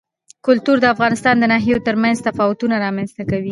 کلتور 0.45 0.77
د 0.81 0.85
افغانستان 0.93 1.35
د 1.39 1.43
ناحیو 1.53 1.83
ترمنځ 1.87 2.17
تفاوتونه 2.27 2.75
رامنځ 2.85 3.09
ته 3.17 3.23
کوي. 3.31 3.49